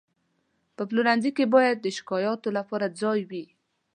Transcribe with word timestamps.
په 0.75 0.81
پلورنځي 0.89 1.31
کې 1.37 1.45
باید 1.55 1.77
د 1.81 1.87
شکایاتو 1.97 2.49
لپاره 2.57 2.85
ځای 3.01 3.19
وي. 3.29 3.45